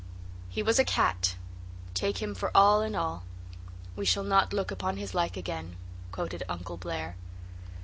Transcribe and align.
"'He 0.49 0.63
was 0.63 0.79
a 0.79 0.83
cat 0.83 1.35
take 1.93 2.23
him 2.23 2.33
for 2.33 2.49
all 2.57 2.81
in 2.81 2.95
all. 2.95 3.21
We 3.95 4.03
shall 4.03 4.23
not 4.23 4.51
look 4.51 4.71
upon 4.71 4.97
his 4.97 5.13
like 5.13 5.37
again,'" 5.37 5.75
quoted 6.11 6.41
Uncle 6.49 6.77
Blair. 6.77 7.17